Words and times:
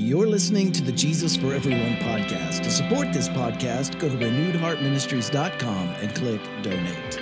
You're 0.00 0.26
listening 0.26 0.72
to 0.72 0.82
the 0.82 0.92
Jesus 0.92 1.36
for 1.36 1.52
Everyone 1.52 1.96
podcast. 1.96 2.62
To 2.62 2.70
support 2.70 3.12
this 3.12 3.28
podcast, 3.28 3.98
go 3.98 4.08
to 4.08 4.16
renewedheartministries.com 4.16 5.88
and 6.00 6.14
click 6.14 6.40
donate. 6.62 7.20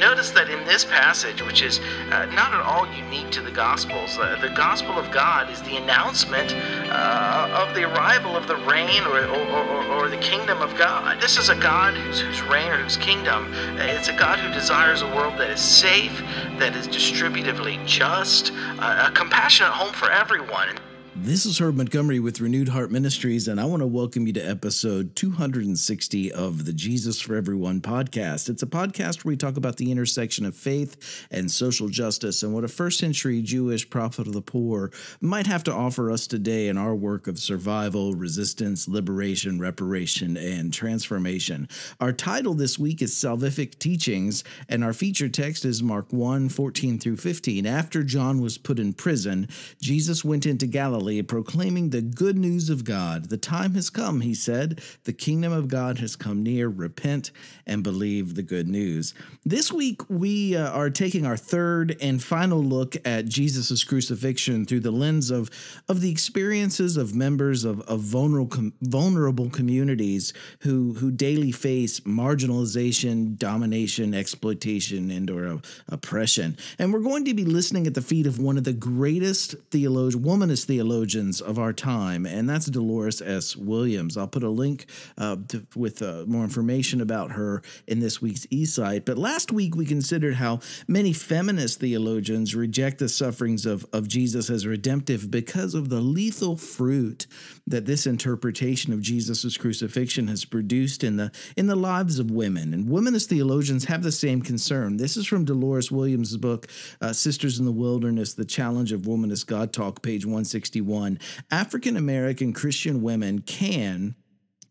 Notice 0.00 0.32
that 0.32 0.50
in 0.50 0.64
this 0.64 0.84
passage, 0.84 1.42
which 1.42 1.62
is 1.62 1.78
uh, 2.10 2.26
not 2.26 2.52
at 2.52 2.60
all 2.60 2.92
unique 2.92 3.30
to 3.30 3.40
the 3.40 3.52
Gospels, 3.52 4.18
uh, 4.18 4.36
the 4.42 4.48
Gospel 4.48 4.98
of 4.98 5.12
God 5.12 5.48
is 5.48 5.62
the 5.62 5.76
announcement 5.76 6.54
uh, 6.90 7.64
of 7.68 7.72
the 7.76 7.84
arrival 7.84 8.34
of 8.34 8.48
the 8.48 8.56
reign 8.56 9.04
or, 9.04 9.24
or, 9.24 9.46
or, 9.46 9.84
or, 9.86 10.08
the 10.08 10.18
kingdom 10.18 10.60
of 10.60 10.76
God. 10.76 11.20
This 11.20 11.36
is 11.36 11.50
a 11.50 11.56
God 11.56 11.94
whose, 11.94 12.20
whose 12.20 12.42
reign 12.42 12.72
or 12.72 12.78
whose 12.78 12.96
kingdom, 12.96 13.52
uh, 13.52 13.82
it's 13.82 14.08
a 14.08 14.16
God 14.16 14.40
who 14.40 14.52
desires 14.52 15.02
a 15.02 15.14
world 15.14 15.38
that 15.38 15.50
is 15.50 15.60
safe, 15.60 16.20
that 16.58 16.74
is 16.74 16.88
distributively 16.88 17.84
just, 17.86 18.50
uh, 18.80 19.08
a 19.08 19.12
compassionate 19.12 19.72
home 19.72 19.92
for 19.92 20.10
everyone. 20.10 20.78
This 21.20 21.46
is 21.46 21.58
Herb 21.58 21.74
Montgomery 21.74 22.20
with 22.20 22.40
Renewed 22.40 22.68
Heart 22.68 22.92
Ministries, 22.92 23.48
and 23.48 23.60
I 23.60 23.64
want 23.64 23.82
to 23.82 23.88
welcome 23.88 24.28
you 24.28 24.32
to 24.34 24.40
episode 24.40 25.16
260 25.16 26.30
of 26.30 26.64
the 26.64 26.72
Jesus 26.72 27.20
for 27.20 27.34
Everyone 27.34 27.80
podcast. 27.80 28.48
It's 28.48 28.62
a 28.62 28.68
podcast 28.68 29.24
where 29.24 29.32
we 29.32 29.36
talk 29.36 29.56
about 29.56 29.76
the 29.76 29.90
intersection 29.90 30.46
of 30.46 30.56
faith 30.56 31.26
and 31.32 31.50
social 31.50 31.88
justice 31.88 32.44
and 32.44 32.54
what 32.54 32.62
a 32.62 32.68
first 32.68 33.00
century 33.00 33.42
Jewish 33.42 33.90
prophet 33.90 34.28
of 34.28 34.32
the 34.32 34.40
poor 34.40 34.92
might 35.20 35.48
have 35.48 35.64
to 35.64 35.72
offer 35.74 36.08
us 36.12 36.28
today 36.28 36.68
in 36.68 36.78
our 36.78 36.94
work 36.94 37.26
of 37.26 37.40
survival, 37.40 38.14
resistance, 38.14 38.86
liberation, 38.86 39.58
reparation, 39.58 40.36
and 40.36 40.72
transformation. 40.72 41.68
Our 42.00 42.12
title 42.12 42.54
this 42.54 42.78
week 42.78 43.02
is 43.02 43.12
Salvific 43.12 43.80
Teachings, 43.80 44.44
and 44.68 44.84
our 44.84 44.92
feature 44.92 45.28
text 45.28 45.64
is 45.64 45.82
Mark 45.82 46.12
1 46.12 46.48
14 46.48 47.00
through 47.00 47.16
15. 47.16 47.66
After 47.66 48.04
John 48.04 48.40
was 48.40 48.56
put 48.56 48.78
in 48.78 48.92
prison, 48.92 49.48
Jesus 49.82 50.24
went 50.24 50.46
into 50.46 50.68
Galilee 50.68 51.07
Galilee, 51.08 51.22
proclaiming 51.22 51.90
the 51.90 52.02
good 52.02 52.36
news 52.36 52.68
of 52.68 52.84
God. 52.84 53.30
The 53.30 53.38
time 53.38 53.74
has 53.74 53.88
come, 53.88 54.20
he 54.20 54.34
said. 54.34 54.82
The 55.04 55.12
kingdom 55.12 55.52
of 55.52 55.68
God 55.68 55.98
has 55.98 56.16
come 56.16 56.42
near. 56.42 56.68
Repent 56.68 57.30
and 57.66 57.82
believe 57.82 58.34
the 58.34 58.42
good 58.42 58.68
news. 58.68 59.14
This 59.44 59.72
week, 59.72 60.02
we 60.10 60.54
uh, 60.54 60.70
are 60.70 60.90
taking 60.90 61.24
our 61.24 61.36
third 61.36 61.96
and 62.02 62.22
final 62.22 62.62
look 62.62 62.96
at 63.06 63.26
Jesus' 63.26 63.84
crucifixion 63.84 64.66
through 64.66 64.80
the 64.80 64.90
lens 64.90 65.30
of, 65.30 65.50
of 65.88 66.02
the 66.02 66.10
experiences 66.10 66.98
of 66.98 67.14
members 67.14 67.64
of, 67.64 67.80
of 67.82 68.00
vulnerable, 68.00 68.48
com- 68.48 68.74
vulnerable 68.82 69.48
communities 69.48 70.34
who, 70.60 70.92
who 70.94 71.10
daily 71.10 71.52
face 71.52 72.00
marginalization, 72.00 73.36
domination, 73.38 74.12
exploitation, 74.12 75.10
and 75.10 75.30
or 75.30 75.60
oppression. 75.88 76.56
And 76.78 76.92
we're 76.92 77.00
going 77.00 77.24
to 77.24 77.34
be 77.34 77.44
listening 77.44 77.86
at 77.86 77.94
the 77.94 78.02
feet 78.02 78.26
of 78.26 78.38
one 78.38 78.58
of 78.58 78.64
the 78.64 78.74
greatest 78.74 79.54
theologians, 79.70 80.22
womanist 80.22 80.66
theologians 80.66 80.97
theologians 80.98 81.40
of 81.40 81.60
our 81.60 81.72
time, 81.72 82.26
and 82.26 82.48
that's 82.48 82.66
Dolores 82.66 83.22
S. 83.22 83.56
Williams. 83.56 84.16
I'll 84.16 84.26
put 84.26 84.42
a 84.42 84.48
link 84.48 84.86
uh, 85.16 85.36
to, 85.48 85.64
with 85.76 86.02
uh, 86.02 86.24
more 86.26 86.42
information 86.42 87.00
about 87.00 87.32
her 87.32 87.62
in 87.86 88.00
this 88.00 88.20
week's 88.20 88.46
eSight. 88.46 89.04
But 89.04 89.16
last 89.16 89.52
week 89.52 89.76
we 89.76 89.86
considered 89.86 90.34
how 90.34 90.58
many 90.88 91.12
feminist 91.12 91.78
theologians 91.78 92.56
reject 92.56 92.98
the 92.98 93.08
sufferings 93.08 93.64
of, 93.64 93.86
of 93.92 94.08
Jesus 94.08 94.50
as 94.50 94.66
redemptive 94.66 95.30
because 95.30 95.72
of 95.72 95.88
the 95.88 96.00
lethal 96.00 96.56
fruit 96.56 97.28
that 97.64 97.86
this 97.86 98.04
interpretation 98.04 98.92
of 98.92 99.00
Jesus' 99.00 99.56
crucifixion 99.56 100.26
has 100.26 100.44
produced 100.44 101.04
in 101.04 101.16
the 101.16 101.30
in 101.56 101.68
the 101.68 101.76
lives 101.76 102.18
of 102.18 102.30
women. 102.30 102.74
And 102.74 102.88
womanist 102.88 103.26
theologians 103.26 103.84
have 103.84 104.02
the 104.02 104.10
same 104.10 104.42
concern. 104.42 104.96
This 104.96 105.16
is 105.16 105.26
from 105.26 105.44
Dolores 105.44 105.92
Williams' 105.92 106.36
book, 106.36 106.66
uh, 107.00 107.12
Sisters 107.12 107.60
in 107.60 107.66
the 107.66 107.72
Wilderness: 107.72 108.34
The 108.34 108.44
Challenge 108.44 108.90
of 108.90 109.02
Womanist 109.02 109.46
God 109.46 109.72
Talk, 109.72 110.02
page 110.02 110.26
161. 110.26 110.87
1961, 110.88 111.18
African 111.50 111.96
American 111.96 112.52
Christian 112.52 113.02
women 113.02 113.40
can 113.40 114.14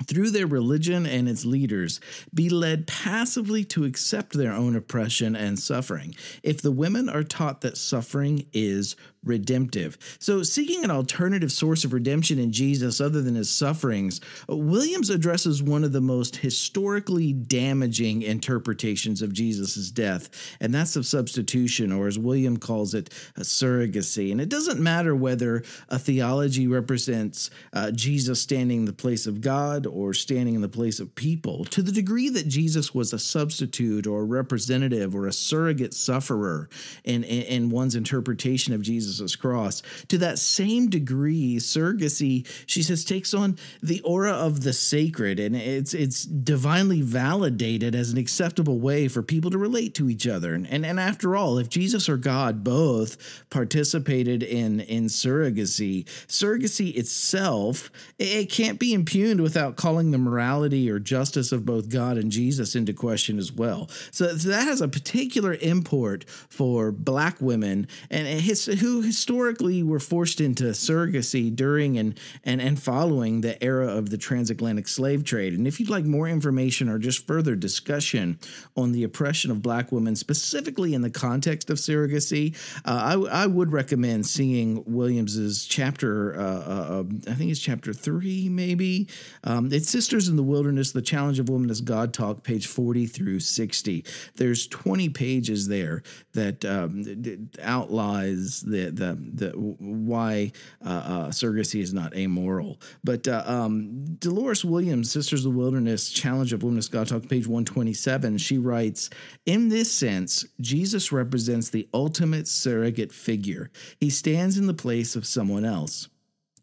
through 0.06 0.30
their 0.30 0.48
religion 0.48 1.06
and 1.06 1.28
its 1.28 1.46
leaders, 1.46 2.00
be 2.34 2.50
led 2.50 2.88
passively 2.88 3.64
to 3.66 3.84
accept 3.84 4.34
their 4.34 4.54
own 4.54 4.76
oppression 4.76 5.36
and 5.36 5.58
suffering. 5.58 6.16
If 6.44 6.62
the 6.62 6.72
women 6.72 7.10
are 7.10 7.24
taught 7.24 7.62
that 7.62 7.78
suffering 7.78 8.46
is 8.54 8.96
redemptive. 9.24 9.98
So, 10.20 10.44
seeking 10.44 10.84
an 10.84 10.92
alternative 10.92 11.52
source 11.52 11.84
of 11.84 11.94
redemption 11.94 12.40
in 12.40 12.52
Jesus 12.52 13.02
other 13.02 13.22
than 13.22 13.36
his 13.36 13.50
sufferings, 13.50 14.22
Williams 14.48 15.10
addresses 15.10 15.62
one 15.62 15.84
of 15.84 15.92
the 15.92 16.02
most 16.02 16.38
historically 16.38 17.34
damaging 17.34 18.22
interpretations 18.22 19.22
of 19.22 19.34
Jesus' 19.34 19.92
death, 19.92 20.30
and 20.60 20.74
that's 20.74 20.96
of 20.96 21.06
substitution, 21.06 21.92
or 21.92 22.08
as 22.08 22.18
William 22.18 22.58
calls 22.58 22.94
it, 22.94 23.14
a 23.36 23.42
surrogacy. 23.42 24.32
And 24.32 24.40
it 24.40 24.50
doesn't 24.50 24.80
matter 24.80 25.16
whether 25.16 25.64
a 25.90 26.00
theology 26.00 26.68
represents 26.68 27.50
uh, 27.74 27.92
Jesus 27.92 28.42
standing 28.42 28.80
in 28.80 28.86
the 28.86 28.94
place 28.94 29.28
of 29.28 29.42
God 29.42 29.86
or 29.86 30.14
standing 30.14 30.56
in 30.56 30.62
the 30.62 30.70
place 30.70 31.00
of 31.00 31.14
people. 31.16 31.66
To 31.66 31.82
the 31.82 31.92
degree 31.92 32.30
that 32.30 32.48
Jesus 32.48 32.94
was 32.94 33.14
a 33.14 33.20
substitute 33.20 34.08
or 34.08 34.22
a 34.22 34.26
representative 34.26 35.16
or 35.16 35.28
a 35.28 35.34
surrogate 35.34 35.94
sufferer 35.94 36.70
in, 37.04 37.24
in, 37.24 37.44
in 37.44 37.70
one's 37.70 37.96
interpretation 37.96 38.74
of 38.74 38.82
Jesus 38.82 39.07
Jesus' 39.08 39.36
cross. 39.36 39.82
To 40.10 40.18
that 40.20 40.40
same 40.40 40.90
degree, 40.90 41.58
surrogacy, 41.58 42.48
she 42.66 42.84
says, 42.84 43.06
takes 43.06 43.34
on 43.34 43.58
the 43.82 44.02
aura 44.02 44.34
of 44.34 44.64
the 44.64 44.74
sacred, 44.74 45.40
and 45.40 45.56
it's 45.56 45.94
it's 45.94 46.24
divinely 46.24 47.02
validated 47.02 47.96
as 47.96 48.12
an 48.12 48.18
acceptable 48.18 48.80
way 48.80 49.08
for 49.08 49.22
people 49.24 49.52
to 49.52 49.58
relate 49.58 49.94
to 49.96 50.10
each 50.10 50.28
other. 50.28 50.54
And 50.54 50.68
and, 50.68 50.86
and 50.86 51.00
after 51.00 51.36
all, 51.36 51.58
if 51.58 51.70
Jesus 51.70 52.10
or 52.10 52.18
God 52.18 52.64
both 52.64 53.46
participated 53.50 54.44
in 54.44 54.80
in 54.82 55.06
surrogacy, 55.06 56.06
surrogacy 56.28 56.96
itself 56.96 57.90
it 58.20 58.50
can't 58.52 58.80
be 58.80 58.94
impugned 58.94 59.42
without 59.42 59.76
calling 59.76 60.12
the 60.12 60.18
morality 60.18 60.90
or 60.90 61.00
justice 61.00 61.52
of 61.52 61.66
both 61.66 61.90
God 61.90 62.18
and 62.18 62.32
Jesus 62.32 62.76
into 62.76 62.94
question 62.94 63.38
as 63.38 63.52
well. 63.52 63.90
So, 64.12 64.36
so 64.38 64.50
that 64.50 64.68
has 64.68 64.82
a 64.82 64.88
particular 64.88 65.56
import 65.62 66.26
for 66.50 66.92
black 66.92 67.40
women 67.40 67.88
and 68.10 68.28
his, 68.28 68.66
who 68.66 68.97
historically 69.02 69.84
were 69.84 70.00
forced 70.00 70.42
into 70.42 70.66
surrogacy 70.66 71.56
during 71.56 71.98
and, 71.98 72.20
and, 72.44 72.62
and 72.62 72.82
following 72.82 73.42
the 73.42 73.62
era 73.64 73.88
of 73.88 74.10
the 74.10 74.18
transatlantic 74.18 74.88
slave 74.88 75.24
trade. 75.24 75.54
And 75.54 75.68
if 75.68 75.80
you'd 75.80 75.90
like 75.90 76.06
more 76.06 76.28
information 76.28 76.90
or 76.90 77.00
just 77.00 77.26
further 77.28 77.56
discussion 77.56 78.40
on 78.76 78.92
the 78.92 79.04
oppression 79.04 79.52
of 79.52 79.62
black 79.62 79.92
women, 79.92 80.16
specifically 80.16 80.94
in 80.94 81.02
the 81.02 81.10
context 81.10 81.70
of 81.70 81.78
surrogacy, 81.78 82.56
uh, 82.86 83.18
I, 83.30 83.44
I 83.44 83.48
would 83.48 83.72
recommend 83.72 84.26
seeing 84.26 84.84
Williams's 84.86 85.66
chapter, 85.66 86.40
uh, 86.40 86.44
uh, 86.44 87.04
I 87.28 87.34
think 87.34 87.52
it's 87.52 87.60
chapter 87.60 87.94
three, 87.94 88.50
maybe. 88.50 89.08
Um, 89.44 89.70
it's 89.72 89.90
Sisters 89.90 90.28
in 90.28 90.36
the 90.36 90.44
Wilderness, 90.44 90.92
The 90.92 91.02
Challenge 91.02 91.40
of 91.40 91.48
Womanist 91.48 91.84
God 91.84 92.14
Talk, 92.14 92.44
page 92.44 92.68
40 92.68 93.08
through 93.08 93.40
60. 93.40 94.06
There's 94.36 94.68
20 94.68 95.10
pages 95.10 95.68
there 95.68 96.04
that 96.34 96.64
um, 96.66 97.50
outlines 97.62 98.62
the, 98.62 98.87
the, 98.92 99.18
the 99.34 99.52
why 99.52 100.52
uh, 100.86 100.90
uh, 100.90 101.28
surrogacy 101.30 101.82
is 101.82 101.94
not 101.94 102.16
amoral. 102.16 102.80
But 103.04 103.28
uh, 103.28 103.44
um, 103.46 104.16
Dolores 104.16 104.66
Williams, 104.66 105.12
Sisters 105.12 105.46
of 105.46 105.54
the 105.54 105.58
Wilderness, 105.58 106.10
Challenge 106.10 106.54
of 106.54 106.62
Womanist 106.62 106.92
God 106.92 107.08
Talk, 107.08 107.28
page 107.28 107.48
127, 107.48 108.38
she 108.38 108.58
writes 108.58 109.10
In 109.46 109.70
this 109.70 109.92
sense, 109.92 110.46
Jesus 110.62 111.12
represents 111.12 111.70
the 111.70 111.88
ultimate 111.94 112.48
surrogate 112.48 113.12
figure. 113.12 113.70
He 114.00 114.10
stands 114.10 114.58
in 114.58 114.68
the 114.68 114.74
place 114.74 115.16
of 115.16 115.26
someone 115.26 115.66
else 115.66 116.08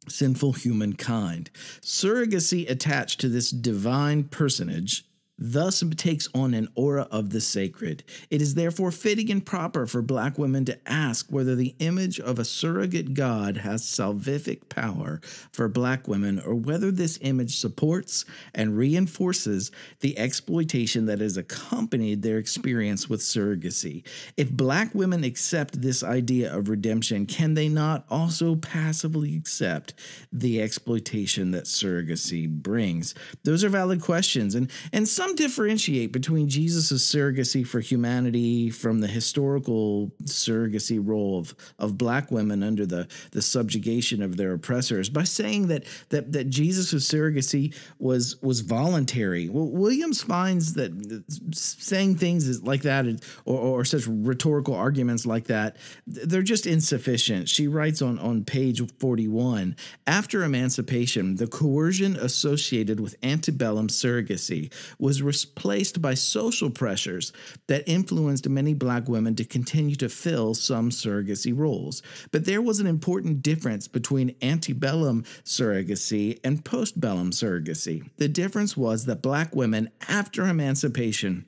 sinful 0.08 0.52
humankind. 0.52 1.50
Surrogacy 1.80 2.68
attached 2.68 3.20
to 3.20 3.28
this 3.28 3.50
divine 3.50 4.24
personage 4.24 5.06
thus 5.38 5.82
takes 5.96 6.28
on 6.34 6.54
an 6.54 6.68
aura 6.74 7.06
of 7.10 7.30
the 7.30 7.40
sacred. 7.40 8.04
It 8.30 8.42
is 8.42 8.54
therefore 8.54 8.90
fitting 8.90 9.30
and 9.30 9.44
proper 9.44 9.86
for 9.86 10.02
black 10.02 10.38
women 10.38 10.64
to 10.66 10.78
ask 10.86 11.26
whether 11.30 11.54
the 11.54 11.74
image 11.78 12.20
of 12.20 12.38
a 12.38 12.44
surrogate 12.44 13.14
God 13.14 13.58
has 13.58 13.82
salvific 13.82 14.68
power 14.68 15.20
for 15.52 15.68
black 15.68 16.06
women 16.08 16.40
or 16.40 16.54
whether 16.54 16.90
this 16.90 17.18
image 17.22 17.56
supports 17.56 18.24
and 18.54 18.76
reinforces 18.76 19.70
the 20.00 20.18
exploitation 20.18 21.06
that 21.06 21.20
has 21.20 21.36
accompanied 21.36 22.22
their 22.22 22.38
experience 22.38 23.08
with 23.08 23.20
surrogacy. 23.20 24.04
If 24.36 24.50
black 24.50 24.94
women 24.94 25.24
accept 25.24 25.80
this 25.80 26.02
idea 26.02 26.54
of 26.54 26.68
redemption, 26.68 27.26
can 27.26 27.54
they 27.54 27.68
not 27.68 28.04
also 28.10 28.56
passively 28.56 29.36
accept 29.36 29.94
the 30.32 30.60
exploitation 30.60 31.50
that 31.52 31.64
surrogacy 31.64 32.48
brings? 32.48 33.14
Those 33.44 33.64
are 33.64 33.68
valid 33.68 34.00
questions 34.00 34.54
and 34.54 34.70
and 34.92 35.08
some 35.08 35.23
some 35.24 35.34
differentiate 35.36 36.12
between 36.12 36.48
Jesus' 36.48 36.92
surrogacy 36.92 37.66
for 37.66 37.80
humanity 37.80 38.68
from 38.68 39.00
the 39.00 39.06
historical 39.06 40.10
surrogacy 40.24 41.00
role 41.02 41.38
of, 41.38 41.54
of 41.78 41.96
black 41.96 42.30
women 42.30 42.62
under 42.62 42.84
the, 42.84 43.08
the 43.30 43.40
subjugation 43.40 44.22
of 44.22 44.36
their 44.36 44.52
oppressors 44.52 45.08
by 45.08 45.24
saying 45.24 45.68
that 45.68 45.84
that, 46.10 46.32
that 46.32 46.50
Jesus' 46.50 46.92
surrogacy 47.08 47.74
was 47.98 48.36
was 48.42 48.60
voluntary. 48.60 49.48
Well, 49.48 49.70
Williams 49.70 50.22
finds 50.22 50.74
that 50.74 51.24
saying 51.52 52.16
things 52.16 52.62
like 52.62 52.82
that 52.82 53.06
or, 53.46 53.58
or 53.58 53.84
such 53.84 54.06
rhetorical 54.06 54.74
arguments 54.74 55.24
like 55.24 55.44
that, 55.44 55.76
they're 56.06 56.42
just 56.42 56.66
insufficient. 56.66 57.48
She 57.48 57.66
writes 57.66 58.02
on, 58.02 58.18
on 58.18 58.44
page 58.44 58.82
41 58.98 59.76
After 60.06 60.44
emancipation, 60.44 61.36
the 61.36 61.46
coercion 61.46 62.16
associated 62.16 63.00
with 63.00 63.16
antebellum 63.22 63.88
surrogacy 63.88 64.70
was 64.98 65.13
replaced 65.22 66.00
by 66.00 66.14
social 66.14 66.70
pressures 66.70 67.32
that 67.66 67.88
influenced 67.88 68.48
many 68.48 68.74
black 68.74 69.08
women 69.08 69.34
to 69.36 69.44
continue 69.44 69.96
to 69.96 70.08
fill 70.08 70.54
some 70.54 70.90
surrogacy 70.90 71.56
roles. 71.56 72.02
But 72.30 72.44
there 72.44 72.62
was 72.62 72.80
an 72.80 72.86
important 72.86 73.42
difference 73.42 73.88
between 73.88 74.36
antebellum 74.42 75.24
surrogacy 75.44 76.38
and 76.44 76.64
postbellum 76.64 77.32
surrogacy. 77.32 78.08
The 78.16 78.28
difference 78.28 78.76
was 78.76 79.06
that 79.06 79.22
black 79.22 79.54
women, 79.54 79.90
after 80.08 80.46
emancipation, 80.46 81.46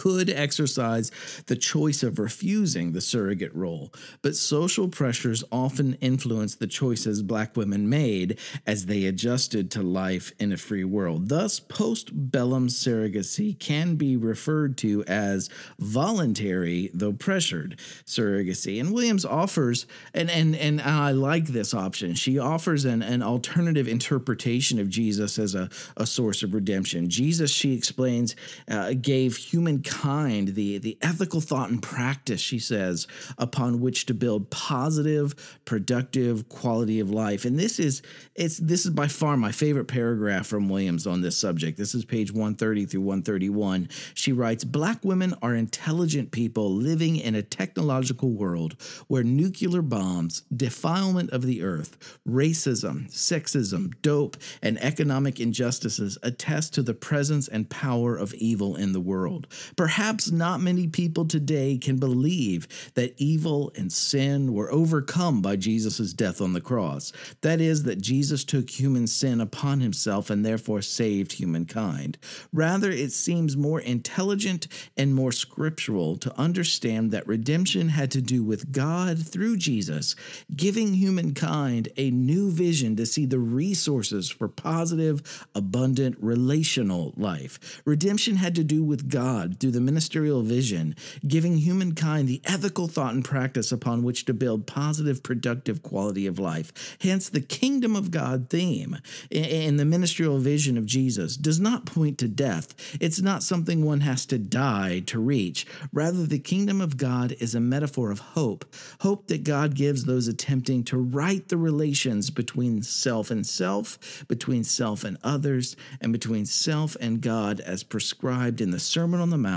could 0.00 0.30
exercise 0.30 1.10
the 1.46 1.56
choice 1.56 2.02
of 2.02 2.18
refusing 2.18 2.92
the 2.92 3.02
surrogate 3.02 3.54
role, 3.54 3.92
but 4.22 4.34
social 4.34 4.88
pressures 4.88 5.44
often 5.52 5.92
influenced 6.00 6.58
the 6.58 6.66
choices 6.66 7.22
black 7.22 7.54
women 7.54 7.86
made 7.86 8.38
as 8.66 8.86
they 8.86 9.04
adjusted 9.04 9.70
to 9.70 9.82
life 9.82 10.32
in 10.38 10.52
a 10.52 10.56
free 10.56 10.84
world. 10.84 11.28
Thus, 11.28 11.60
post-bellum 11.60 12.68
surrogacy 12.68 13.58
can 13.58 13.96
be 13.96 14.16
referred 14.16 14.78
to 14.78 15.04
as 15.04 15.50
voluntary, 15.78 16.90
though 16.94 17.12
pressured, 17.12 17.78
surrogacy. 18.06 18.80
And 18.80 18.94
Williams 18.94 19.26
offers, 19.26 19.86
and, 20.14 20.30
and, 20.30 20.56
and 20.56 20.80
I 20.80 21.10
like 21.10 21.48
this 21.48 21.74
option, 21.74 22.14
she 22.14 22.38
offers 22.38 22.86
an, 22.86 23.02
an 23.02 23.22
alternative 23.22 23.86
interpretation 23.86 24.78
of 24.78 24.88
Jesus 24.88 25.38
as 25.38 25.54
a, 25.54 25.68
a 25.98 26.06
source 26.06 26.42
of 26.42 26.54
redemption. 26.54 27.10
Jesus, 27.10 27.50
she 27.50 27.74
explains, 27.74 28.34
uh, 28.66 28.94
gave 28.94 29.36
human 29.36 29.82
kind, 29.90 30.54
the, 30.54 30.78
the 30.78 30.96
ethical 31.02 31.40
thought 31.40 31.68
and 31.68 31.82
practice, 31.82 32.40
she 32.40 32.60
says, 32.60 33.08
upon 33.36 33.80
which 33.80 34.06
to 34.06 34.14
build 34.14 34.48
positive, 34.50 35.34
productive 35.64 36.48
quality 36.48 37.00
of 37.00 37.10
life. 37.10 37.44
And 37.44 37.58
this 37.58 37.80
is 37.80 38.00
it's 38.36 38.58
this 38.58 38.84
is 38.86 38.92
by 38.92 39.08
far 39.08 39.36
my 39.36 39.50
favorite 39.50 39.86
paragraph 39.86 40.46
from 40.46 40.68
Williams 40.68 41.06
on 41.06 41.20
this 41.20 41.36
subject. 41.36 41.76
This 41.76 41.94
is 41.94 42.04
page 42.04 42.30
130 42.30 42.86
through 42.86 43.00
131. 43.00 43.88
She 44.14 44.32
writes, 44.32 44.64
Black 44.64 45.04
women 45.04 45.34
are 45.42 45.54
intelligent 45.54 46.30
people 46.30 46.72
living 46.72 47.16
in 47.16 47.34
a 47.34 47.42
technological 47.42 48.30
world 48.30 48.76
where 49.08 49.24
nuclear 49.24 49.82
bombs, 49.82 50.42
defilement 50.54 51.30
of 51.30 51.42
the 51.42 51.62
earth, 51.62 52.18
racism, 52.26 53.10
sexism, 53.10 53.92
dope, 54.02 54.36
and 54.62 54.82
economic 54.82 55.40
injustices 55.40 56.16
attest 56.22 56.72
to 56.74 56.82
the 56.82 56.94
presence 56.94 57.48
and 57.48 57.68
power 57.68 58.16
of 58.16 58.32
evil 58.34 58.76
in 58.76 58.92
the 58.92 59.00
world. 59.00 59.48
Perhaps 59.76 60.30
not 60.30 60.60
many 60.60 60.86
people 60.86 61.24
today 61.24 61.78
can 61.78 61.96
believe 61.96 62.66
that 62.94 63.14
evil 63.16 63.72
and 63.76 63.92
sin 63.92 64.52
were 64.52 64.72
overcome 64.72 65.42
by 65.42 65.56
Jesus' 65.56 66.12
death 66.12 66.40
on 66.40 66.52
the 66.52 66.60
cross. 66.60 67.12
That 67.42 67.60
is, 67.60 67.84
that 67.84 68.00
Jesus 68.00 68.44
took 68.44 68.70
human 68.70 69.06
sin 69.06 69.40
upon 69.40 69.80
himself 69.80 70.30
and 70.30 70.44
therefore 70.44 70.82
saved 70.82 71.32
humankind. 71.32 72.18
Rather, 72.52 72.90
it 72.90 73.12
seems 73.12 73.56
more 73.56 73.80
intelligent 73.80 74.66
and 74.96 75.14
more 75.14 75.32
scriptural 75.32 76.16
to 76.18 76.38
understand 76.38 77.10
that 77.10 77.26
redemption 77.26 77.88
had 77.90 78.10
to 78.10 78.20
do 78.20 78.42
with 78.42 78.72
God 78.72 79.24
through 79.26 79.56
Jesus, 79.56 80.16
giving 80.54 80.94
humankind 80.94 81.88
a 81.96 82.10
new 82.10 82.50
vision 82.50 82.96
to 82.96 83.06
see 83.06 83.26
the 83.26 83.38
resources 83.38 84.28
for 84.28 84.48
positive, 84.48 85.46
abundant, 85.54 86.16
relational 86.20 87.12
life. 87.16 87.82
Redemption 87.84 88.36
had 88.36 88.54
to 88.54 88.64
do 88.64 88.82
with 88.82 89.08
God 89.08 89.58
through 89.60 89.70
the 89.72 89.80
ministerial 89.80 90.42
vision, 90.42 90.96
giving 91.26 91.58
humankind 91.58 92.28
the 92.28 92.40
ethical 92.44 92.88
thought 92.88 93.14
and 93.14 93.24
practice 93.24 93.70
upon 93.70 94.02
which 94.02 94.24
to 94.24 94.34
build 94.34 94.66
positive, 94.66 95.22
productive 95.22 95.82
quality 95.82 96.26
of 96.26 96.38
life. 96.38 96.96
Hence, 97.00 97.28
the 97.28 97.40
kingdom 97.40 97.94
of 97.94 98.10
God 98.10 98.48
theme 98.48 98.98
in 99.30 99.76
the 99.76 99.84
ministerial 99.84 100.38
vision 100.38 100.78
of 100.78 100.86
Jesus 100.86 101.36
does 101.36 101.60
not 101.60 101.86
point 101.86 102.18
to 102.18 102.28
death. 102.28 102.74
It's 103.00 103.20
not 103.20 103.42
something 103.42 103.84
one 103.84 104.00
has 104.00 104.26
to 104.26 104.38
die 104.38 105.00
to 105.06 105.20
reach. 105.20 105.66
Rather, 105.92 106.24
the 106.24 106.38
kingdom 106.38 106.80
of 106.80 106.96
God 106.96 107.36
is 107.38 107.54
a 107.54 107.60
metaphor 107.60 108.10
of 108.10 108.20
hope 108.20 108.64
hope 109.00 109.26
that 109.26 109.44
God 109.44 109.74
gives 109.74 110.04
those 110.04 110.28
attempting 110.28 110.84
to 110.84 110.96
right 110.96 111.46
the 111.48 111.56
relations 111.56 112.30
between 112.30 112.82
self 112.82 113.30
and 113.30 113.46
self, 113.46 114.24
between 114.28 114.64
self 114.64 115.04
and 115.04 115.18
others, 115.22 115.76
and 116.00 116.12
between 116.12 116.46
self 116.46 116.96
and 117.00 117.20
God 117.20 117.60
as 117.60 117.82
prescribed 117.82 118.60
in 118.60 118.70
the 118.70 118.78
Sermon 118.78 119.20
on 119.20 119.30
the 119.30 119.38
Mount 119.38 119.49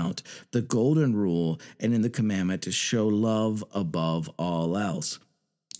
the 0.52 0.62
golden 0.62 1.14
rule, 1.14 1.60
and 1.80 1.94
in 1.94 2.02
the 2.02 2.10
commandment 2.10 2.62
to 2.62 2.72
show 2.72 3.06
love 3.06 3.64
above 3.72 4.28
all 4.38 4.76
else. 4.76 5.18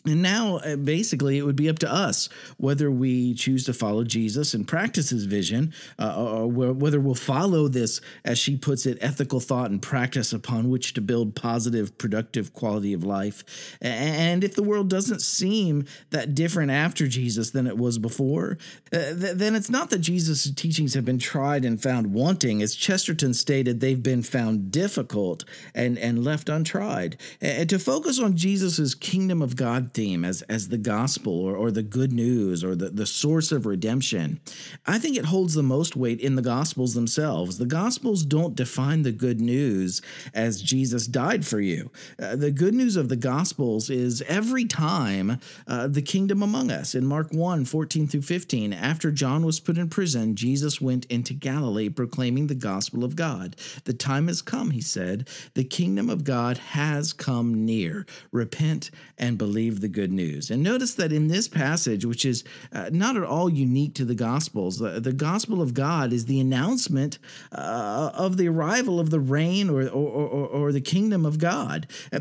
And 0.06 0.20
now, 0.20 0.58
uh, 0.58 0.76
basically, 0.76 1.38
it 1.38 1.46
would 1.46 1.56
be 1.56 1.70
up 1.70 1.78
to 1.78 1.90
us 1.90 2.28
whether 2.58 2.90
we 2.90 3.32
choose 3.32 3.64
to 3.64 3.72
follow 3.72 4.04
Jesus 4.04 4.52
and 4.52 4.68
practice 4.68 5.08
his 5.08 5.24
vision, 5.24 5.72
uh, 5.98 6.14
or 6.14 6.46
whether 6.46 7.00
we'll 7.00 7.14
follow 7.14 7.68
this, 7.68 8.02
as 8.22 8.38
she 8.38 8.58
puts 8.58 8.84
it, 8.84 8.98
ethical 9.00 9.40
thought 9.40 9.70
and 9.70 9.80
practice 9.80 10.34
upon 10.34 10.68
which 10.68 10.92
to 10.94 11.00
build 11.00 11.34
positive, 11.34 11.96
productive 11.96 12.52
quality 12.52 12.92
of 12.92 13.02
life. 13.02 13.78
And 13.80 14.44
if 14.44 14.54
the 14.54 14.62
world 14.62 14.90
doesn't 14.90 15.22
seem 15.22 15.86
that 16.10 16.34
different 16.34 16.70
after 16.70 17.08
Jesus 17.08 17.52
than 17.52 17.66
it 17.66 17.78
was 17.78 17.96
before, 17.96 18.58
uh, 18.92 19.14
then 19.14 19.54
it's 19.54 19.70
not 19.70 19.88
that 19.88 20.00
Jesus' 20.00 20.50
teachings 20.50 20.92
have 20.92 21.06
been 21.06 21.18
tried 21.18 21.64
and 21.64 21.82
found 21.82 22.12
wanting. 22.12 22.60
As 22.60 22.74
Chesterton 22.74 23.32
stated, 23.32 23.80
they've 23.80 24.02
been 24.02 24.22
found 24.22 24.70
difficult 24.70 25.44
and, 25.74 25.96
and 25.96 26.22
left 26.22 26.50
untried. 26.50 27.16
And 27.40 27.70
to 27.70 27.78
focus 27.78 28.20
on 28.20 28.36
Jesus' 28.36 28.94
kingdom 28.94 29.40
of 29.40 29.56
God 29.56 29.93
theme 29.94 30.24
as, 30.24 30.42
as 30.42 30.68
the 30.68 30.78
gospel 30.78 31.40
or, 31.40 31.56
or 31.56 31.70
the 31.70 31.82
good 31.82 32.12
news 32.12 32.62
or 32.62 32.74
the, 32.74 32.90
the 32.90 33.06
source 33.06 33.52
of 33.52 33.64
redemption, 33.64 34.40
I 34.86 34.98
think 34.98 35.16
it 35.16 35.26
holds 35.26 35.54
the 35.54 35.62
most 35.62 35.96
weight 35.96 36.20
in 36.20 36.34
the 36.34 36.42
gospels 36.42 36.94
themselves. 36.94 37.58
The 37.58 37.66
gospels 37.66 38.24
don't 38.24 38.54
define 38.54 39.02
the 39.02 39.12
good 39.12 39.40
news 39.40 40.02
as 40.34 40.60
Jesus 40.60 41.06
died 41.06 41.46
for 41.46 41.60
you. 41.60 41.90
Uh, 42.18 42.36
the 42.36 42.50
good 42.50 42.74
news 42.74 42.96
of 42.96 43.08
the 43.08 43.16
gospels 43.16 43.88
is 43.88 44.22
every 44.22 44.64
time 44.64 45.38
uh, 45.66 45.86
the 45.86 46.02
kingdom 46.02 46.42
among 46.42 46.70
us. 46.70 46.94
In 46.94 47.06
Mark 47.06 47.32
1 47.32 47.64
14 47.64 48.08
through 48.08 48.22
15, 48.22 48.72
after 48.72 49.10
John 49.10 49.46
was 49.46 49.60
put 49.60 49.78
in 49.78 49.88
prison, 49.88 50.34
Jesus 50.34 50.80
went 50.80 51.06
into 51.06 51.32
Galilee 51.32 51.88
proclaiming 51.88 52.48
the 52.48 52.54
gospel 52.54 53.04
of 53.04 53.16
God. 53.16 53.56
The 53.84 53.92
time 53.92 54.28
has 54.28 54.42
come, 54.42 54.70
he 54.70 54.80
said. 54.80 55.28
The 55.54 55.64
kingdom 55.64 56.10
of 56.10 56.24
God 56.24 56.58
has 56.58 57.12
come 57.12 57.64
near. 57.64 58.06
Repent 58.32 58.90
and 59.16 59.38
believe 59.38 59.80
the 59.84 59.88
good 59.88 60.10
news. 60.10 60.50
And 60.50 60.62
notice 60.62 60.94
that 60.94 61.12
in 61.12 61.28
this 61.28 61.46
passage, 61.46 62.06
which 62.06 62.24
is 62.24 62.42
uh, 62.72 62.88
not 62.90 63.18
at 63.18 63.22
all 63.22 63.50
unique 63.50 63.94
to 63.96 64.06
the 64.06 64.14
Gospels, 64.14 64.78
the, 64.78 64.98
the 64.98 65.12
Gospel 65.12 65.60
of 65.60 65.74
God 65.74 66.10
is 66.10 66.24
the 66.24 66.40
announcement 66.40 67.18
uh, 67.52 68.10
of 68.14 68.38
the 68.38 68.48
arrival 68.48 68.98
of 68.98 69.10
the 69.10 69.20
reign 69.20 69.68
or, 69.68 69.82
or, 69.82 70.08
or, 70.08 70.46
or 70.46 70.72
the 70.72 70.80
kingdom 70.80 71.26
of 71.26 71.36
God. 71.38 71.86
Uh, 72.10 72.18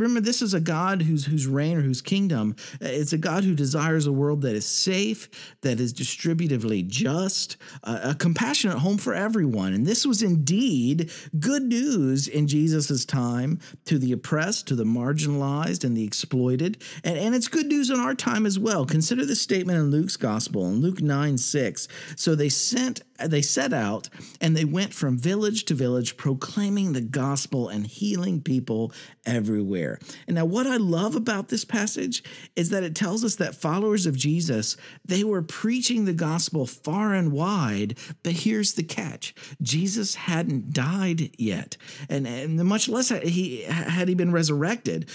remember, 0.00 0.20
this 0.20 0.40
is 0.40 0.54
a 0.54 0.60
God 0.60 1.02
whose, 1.02 1.26
whose 1.26 1.46
reign 1.46 1.76
or 1.76 1.82
whose 1.82 2.00
kingdom, 2.00 2.56
uh, 2.80 2.86
it's 2.88 3.12
a 3.12 3.18
God 3.18 3.44
who 3.44 3.54
desires 3.54 4.06
a 4.06 4.12
world 4.12 4.40
that 4.42 4.54
is 4.54 4.64
safe, 4.64 5.28
that 5.60 5.78
is 5.78 5.92
distributively 5.92 6.86
just, 6.86 7.58
a 7.82 8.14
compassionate 8.14 8.78
home 8.78 8.96
for 8.96 9.12
everyone. 9.12 9.74
And 9.74 9.84
this 9.84 10.06
was 10.06 10.22
indeed 10.22 11.10
good 11.38 11.64
news 11.64 12.28
in 12.28 12.46
Jesus' 12.46 13.04
time 13.04 13.60
to 13.84 13.98
the 13.98 14.12
oppressed, 14.12 14.66
to 14.68 14.74
the 14.74 14.84
marginalized, 14.84 15.81
and 15.84 15.96
the 15.96 16.04
exploited. 16.04 16.82
And, 17.04 17.16
and 17.18 17.34
it's 17.34 17.48
good 17.48 17.66
news 17.66 17.90
in 17.90 18.00
our 18.00 18.14
time 18.14 18.46
as 18.46 18.58
well. 18.58 18.84
Consider 18.84 19.24
this 19.24 19.40
statement 19.40 19.78
in 19.78 19.90
Luke's 19.90 20.16
gospel 20.16 20.66
in 20.68 20.80
Luke 20.80 21.00
9 21.00 21.38
6. 21.38 21.88
So 22.16 22.34
they 22.34 22.48
sent 22.48 23.02
they 23.28 23.42
set 23.42 23.72
out 23.72 24.08
and 24.40 24.56
they 24.56 24.64
went 24.64 24.92
from 24.92 25.18
village 25.18 25.64
to 25.66 25.74
village 25.74 26.16
proclaiming 26.16 26.92
the 26.92 27.00
gospel 27.00 27.68
and 27.68 27.86
healing 27.86 28.40
people 28.40 28.92
everywhere. 29.24 29.98
And 30.26 30.36
now 30.36 30.44
what 30.44 30.66
I 30.66 30.76
love 30.76 31.14
about 31.14 31.48
this 31.48 31.64
passage 31.64 32.22
is 32.56 32.70
that 32.70 32.82
it 32.82 32.94
tells 32.94 33.24
us 33.24 33.36
that 33.36 33.54
followers 33.54 34.06
of 34.06 34.16
Jesus, 34.16 34.76
they 35.04 35.24
were 35.24 35.42
preaching 35.42 36.04
the 36.04 36.12
gospel 36.12 36.66
far 36.66 37.14
and 37.14 37.32
wide, 37.32 37.98
but 38.22 38.32
here's 38.32 38.74
the 38.74 38.82
catch. 38.82 39.34
Jesus 39.60 40.14
hadn't 40.14 40.72
died 40.72 41.30
yet. 41.38 41.76
And, 42.08 42.26
and 42.26 42.56
much 42.64 42.88
less 42.88 43.10
he 43.10 43.62
had 43.62 44.08
he 44.08 44.14
been 44.14 44.32
resurrected. 44.32 45.08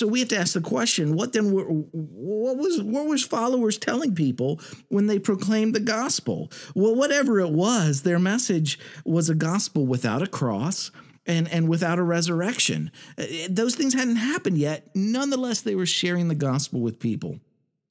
So 0.00 0.06
we 0.06 0.20
have 0.20 0.28
to 0.30 0.38
ask 0.38 0.54
the 0.54 0.62
question: 0.62 1.14
What 1.14 1.34
then? 1.34 1.52
Were, 1.52 1.64
what 1.64 2.56
was 2.56 2.80
what 2.82 3.06
was 3.06 3.22
followers 3.22 3.76
telling 3.76 4.14
people 4.14 4.58
when 4.88 5.08
they 5.08 5.18
proclaimed 5.18 5.74
the 5.74 5.80
gospel? 5.80 6.50
Well, 6.74 6.94
whatever 6.94 7.38
it 7.38 7.50
was, 7.50 8.00
their 8.00 8.18
message 8.18 8.78
was 9.04 9.28
a 9.28 9.34
gospel 9.34 9.86
without 9.86 10.22
a 10.22 10.26
cross 10.26 10.90
and 11.26 11.46
and 11.48 11.68
without 11.68 11.98
a 11.98 12.02
resurrection. 12.02 12.90
Uh, 13.18 13.26
those 13.50 13.74
things 13.74 13.92
hadn't 13.92 14.16
happened 14.16 14.56
yet. 14.56 14.88
Nonetheless, 14.94 15.60
they 15.60 15.74
were 15.74 15.84
sharing 15.84 16.28
the 16.28 16.34
gospel 16.34 16.80
with 16.80 16.98
people. 16.98 17.38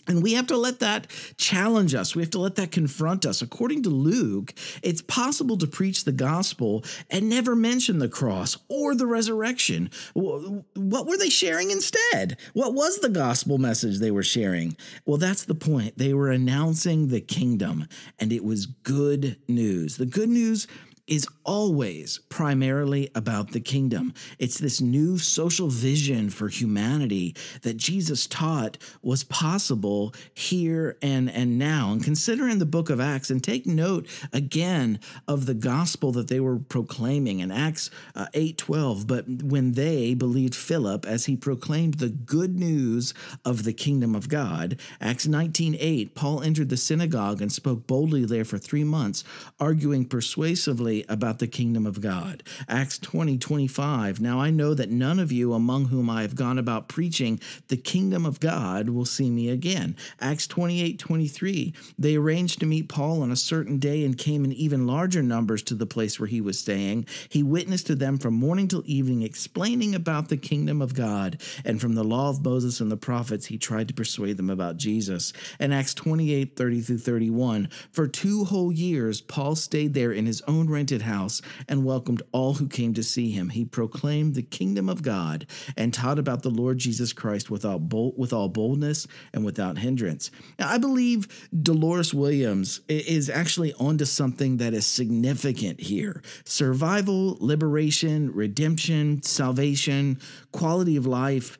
And 0.09 0.23
we 0.23 0.33
have 0.33 0.47
to 0.47 0.57
let 0.57 0.79
that 0.79 1.07
challenge 1.37 1.93
us. 1.93 2.15
We 2.15 2.23
have 2.23 2.31
to 2.31 2.39
let 2.39 2.55
that 2.55 2.71
confront 2.71 3.27
us. 3.27 3.43
According 3.43 3.83
to 3.83 3.89
Luke, 3.91 4.55
it's 4.81 5.03
possible 5.03 5.55
to 5.59 5.67
preach 5.67 6.03
the 6.03 6.11
gospel 6.11 6.83
and 7.11 7.29
never 7.29 7.55
mention 7.55 7.99
the 7.99 8.09
cross 8.09 8.57
or 8.69 8.95
the 8.95 9.05
resurrection. 9.05 9.91
What 10.13 11.05
were 11.05 11.17
they 11.17 11.29
sharing 11.29 11.69
instead? 11.69 12.37
What 12.53 12.73
was 12.73 12.99
the 12.99 13.09
gospel 13.09 13.59
message 13.59 13.99
they 13.99 14.09
were 14.09 14.23
sharing? 14.23 14.75
Well, 15.05 15.17
that's 15.17 15.45
the 15.45 15.53
point. 15.53 15.99
They 15.99 16.15
were 16.15 16.31
announcing 16.31 17.09
the 17.09 17.21
kingdom, 17.21 17.87
and 18.17 18.33
it 18.33 18.43
was 18.43 18.65
good 18.65 19.37
news. 19.47 19.97
The 19.97 20.07
good 20.07 20.29
news 20.29 20.65
is 21.09 21.27
always 21.43 22.19
primarily 22.29 23.09
about 23.15 23.51
the 23.51 23.59
kingdom. 23.59 24.13
It's 24.37 24.59
this 24.59 24.79
new 24.79 25.17
social 25.17 25.67
vision 25.67 26.29
for 26.29 26.47
humanity 26.47 27.35
that 27.63 27.75
Jesus 27.75 28.27
taught 28.27 28.77
was 29.01 29.23
possible 29.23 30.13
here 30.33 30.95
and, 31.01 31.29
and 31.31 31.57
now. 31.57 31.91
And 31.91 32.03
consider 32.03 32.47
in 32.47 32.59
the 32.59 32.65
book 32.65 32.91
of 32.91 32.99
Acts 32.99 33.31
and 33.31 33.43
take 33.43 33.65
note 33.65 34.07
again 34.31 34.99
of 35.27 35.47
the 35.47 35.55
gospel 35.55 36.11
that 36.11 36.27
they 36.27 36.39
were 36.39 36.59
proclaiming 36.59 37.39
in 37.39 37.51
Acts 37.51 37.89
uh, 38.15 38.27
8:12. 38.33 39.07
But 39.07 39.27
when 39.27 39.71
they 39.71 40.13
believed 40.13 40.53
Philip 40.55 41.05
as 41.05 41.25
he 41.25 41.35
proclaimed 41.35 41.95
the 41.95 42.09
good 42.09 42.59
news 42.59 43.13
of 43.43 43.63
the 43.63 43.73
kingdom 43.73 44.13
of 44.13 44.29
God, 44.29 44.79
Acts 45.01 45.25
19:8, 45.25 46.13
Paul 46.13 46.43
entered 46.43 46.69
the 46.69 46.77
synagogue 46.77 47.41
and 47.41 47.51
spoke 47.51 47.87
boldly 47.87 48.25
there 48.25 48.45
for 48.45 48.59
three 48.59 48.83
months, 48.83 49.23
arguing 49.59 50.05
persuasively 50.05 50.98
about 51.07 51.39
the 51.39 51.47
kingdom 51.47 51.85
of 51.85 52.01
God. 52.01 52.43
Acts 52.67 52.97
20, 52.99 53.37
25. 53.37 54.19
Now 54.19 54.39
I 54.39 54.49
know 54.49 54.73
that 54.73 54.89
none 54.89 55.19
of 55.19 55.31
you 55.31 55.53
among 55.53 55.85
whom 55.85 56.09
I 56.09 56.23
have 56.23 56.35
gone 56.35 56.57
about 56.57 56.89
preaching 56.89 57.39
the 57.67 57.77
kingdom 57.77 58.25
of 58.25 58.39
God 58.39 58.89
will 58.89 59.05
see 59.05 59.29
me 59.29 59.49
again. 59.49 59.95
Acts 60.19 60.47
28, 60.47 60.99
23. 60.99 61.73
They 61.97 62.15
arranged 62.15 62.59
to 62.59 62.65
meet 62.65 62.89
Paul 62.89 63.21
on 63.21 63.31
a 63.31 63.35
certain 63.35 63.79
day 63.79 64.03
and 64.03 64.17
came 64.17 64.43
in 64.43 64.51
even 64.53 64.87
larger 64.87 65.23
numbers 65.23 65.63
to 65.63 65.75
the 65.75 65.85
place 65.85 66.19
where 66.19 66.27
he 66.27 66.41
was 66.41 66.59
staying. 66.59 67.05
He 67.29 67.43
witnessed 67.43 67.87
to 67.87 67.95
them 67.95 68.17
from 68.17 68.33
morning 68.33 68.67
till 68.67 68.83
evening, 68.85 69.23
explaining 69.23 69.95
about 69.95 70.29
the 70.29 70.37
kingdom 70.37 70.81
of 70.81 70.93
God. 70.93 71.41
And 71.63 71.79
from 71.79 71.95
the 71.95 72.03
law 72.03 72.29
of 72.29 72.43
Moses 72.43 72.81
and 72.81 72.91
the 72.91 72.97
prophets, 72.97 73.45
he 73.45 73.57
tried 73.57 73.87
to 73.87 73.93
persuade 73.93 74.37
them 74.37 74.49
about 74.49 74.77
Jesus. 74.77 75.33
And 75.59 75.73
Acts 75.73 75.93
28, 75.93 76.55
30 76.55 76.81
through 76.81 76.97
31. 76.97 77.69
For 77.91 78.07
two 78.07 78.45
whole 78.45 78.71
years, 78.71 79.21
Paul 79.21 79.55
stayed 79.55 79.93
there 79.93 80.11
in 80.11 80.25
his 80.25 80.41
own 80.47 80.69
rent 80.69 80.88
house 80.97 81.41
and 81.67 81.85
welcomed 81.85 82.21
all 82.31 82.55
who 82.55 82.67
came 82.67 82.93
to 82.95 83.03
see 83.03 83.31
him. 83.31 83.49
He 83.49 83.65
proclaimed 83.65 84.35
the 84.35 84.41
kingdom 84.41 84.89
of 84.89 85.01
God 85.01 85.45
and 85.77 85.93
taught 85.93 86.19
about 86.19 86.43
the 86.43 86.49
Lord 86.49 86.77
Jesus 86.77 87.13
Christ 87.13 87.49
without 87.49 87.87
bold, 87.89 88.15
with 88.17 88.33
all 88.33 88.49
boldness 88.49 89.07
and 89.33 89.45
without 89.45 89.77
hindrance. 89.77 90.31
Now, 90.57 90.69
I 90.69 90.77
believe 90.77 91.49
Dolores 91.61 92.13
Williams 92.13 92.81
is 92.87 93.29
actually 93.29 93.73
onto 93.73 94.05
something 94.05 94.57
that 94.57 94.73
is 94.73 94.85
significant 94.85 95.79
here 95.79 96.21
survival, 96.45 97.37
liberation, 97.39 98.31
redemption, 98.33 99.21
salvation, 99.23 100.19
quality 100.51 100.95
of 100.95 101.05
life. 101.05 101.57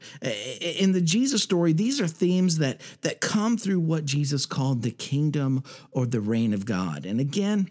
In 0.62 0.92
the 0.92 1.02
Jesus 1.02 1.44
story, 1.44 1.74
these 1.74 2.02
are 2.02 2.08
themes 2.08 2.58
that, 2.58 2.82
that 3.02 3.22
come 3.22 3.58
through 3.58 3.80
what 3.80 4.06
Jesus 4.06 4.46
called 4.46 4.82
the 4.82 4.92
kingdom 4.92 5.64
or 5.92 6.06
the 6.06 6.22
reign 6.22 6.54
of 6.54 6.66
God. 6.66 7.06
And 7.06 7.20
again, 7.20 7.70